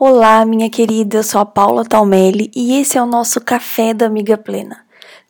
[0.00, 4.06] Olá, minha querida, eu sou a Paula Talmelli e esse é o nosso Café da
[4.06, 4.86] Amiga Plena.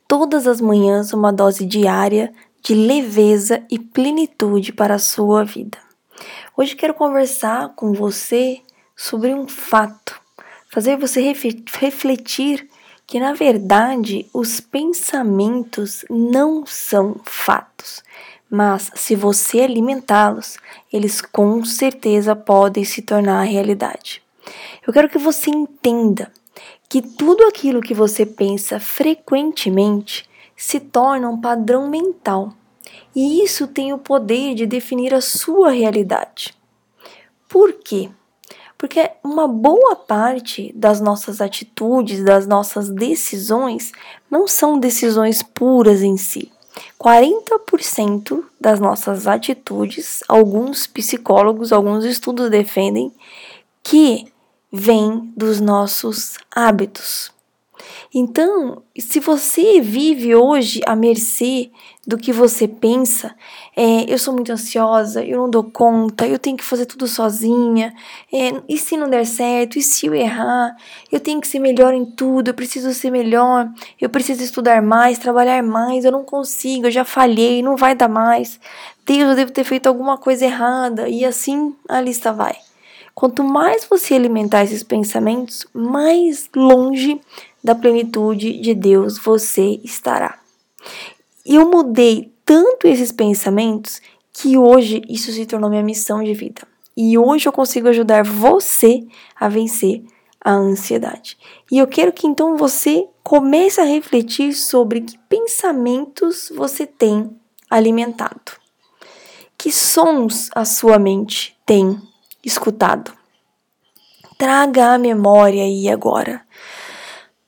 [0.07, 5.79] Todas as manhãs, uma dose diária de leveza e plenitude para a sua vida.
[6.55, 8.61] Hoje quero conversar com você
[8.95, 10.21] sobre um fato,
[10.71, 12.69] fazer você refletir
[13.07, 18.03] que, na verdade, os pensamentos não são fatos,
[18.51, 20.59] mas se você alimentá-los,
[20.93, 24.28] eles com certeza podem se tornar realidade.
[24.87, 26.33] Eu quero que você entenda
[26.89, 32.53] que tudo aquilo que você pensa frequentemente se torna um padrão mental.
[33.15, 36.55] E isso tem o poder de definir a sua realidade.
[37.49, 38.11] Por quê?
[38.77, 43.93] Porque uma boa parte das nossas atitudes, das nossas decisões,
[44.31, 46.53] não são decisões puras em si.
[47.01, 53.13] 40% das nossas atitudes, alguns psicólogos, alguns estudos defendem
[53.83, 54.27] que
[54.73, 57.33] vem dos nossos hábitos.
[58.15, 61.71] Então, se você vive hoje à mercê
[62.07, 63.35] do que você pensa,
[63.77, 67.95] é, eu sou muito ansiosa, eu não dou conta, eu tenho que fazer tudo sozinha,
[68.33, 70.75] é, e se não der certo, e se eu errar,
[71.13, 73.69] eu tenho que ser melhor em tudo, eu preciso ser melhor,
[74.01, 78.09] eu preciso estudar mais, trabalhar mais, eu não consigo, eu já falhei, não vai dar
[78.09, 78.59] mais,
[79.05, 82.68] Deus, eu devo ter feito alguma coisa errada, e assim a lista vai.
[83.19, 87.21] Quanto mais você alimentar esses pensamentos, mais longe
[87.65, 90.39] da plenitude de Deus você estará.
[91.45, 94.01] Eu mudei tanto esses pensamentos
[94.33, 96.63] que hoje isso se tornou minha missão de vida.
[96.97, 100.05] E hoje eu consigo ajudar você a vencer
[100.41, 101.37] a ansiedade.
[101.73, 107.37] E eu quero que então você comece a refletir sobre que pensamentos você tem
[107.69, 108.53] alimentado.
[109.59, 112.01] Que sons a sua mente tem
[112.45, 113.13] escutado.
[114.39, 116.43] Traga a memória aí agora.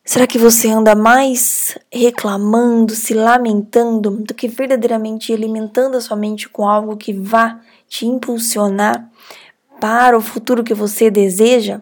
[0.04, 6.48] Será que você anda mais reclamando, se lamentando, do que verdadeiramente alimentando a sua mente
[6.48, 9.08] com algo que vá te impulsionar
[9.80, 11.80] para o futuro que você deseja?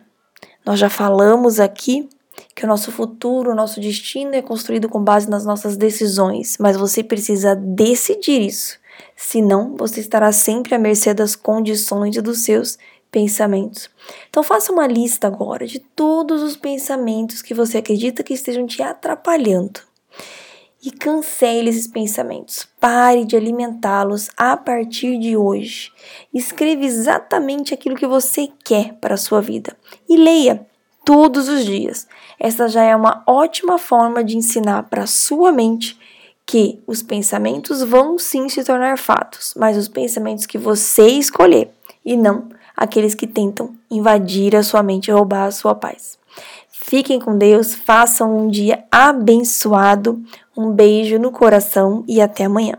[0.66, 2.06] Nós já falamos aqui
[2.54, 6.76] que o nosso futuro, o nosso destino é construído com base nas nossas decisões, mas
[6.76, 8.78] você precisa decidir isso.
[9.16, 12.76] Senão, você estará sempre à mercê das condições e dos seus
[13.10, 13.90] pensamentos.
[14.28, 18.82] Então faça uma lista agora de todos os pensamentos que você acredita que estejam te
[18.82, 19.80] atrapalhando.
[20.84, 22.68] E cancele esses pensamentos.
[22.78, 25.90] Pare de alimentá-los a partir de hoje.
[26.32, 29.76] Escreva exatamente aquilo que você quer para a sua vida
[30.08, 30.64] e leia
[31.04, 32.06] todos os dias.
[32.38, 35.98] Essa já é uma ótima forma de ensinar para a sua mente
[36.46, 41.70] que os pensamentos vão sim se tornar fatos, mas os pensamentos que você escolher
[42.04, 46.16] e não aqueles que tentam invadir a sua mente e roubar a sua paz.
[46.70, 50.22] Fiquem com Deus, façam um dia abençoado,
[50.56, 52.76] um beijo no coração e até amanhã.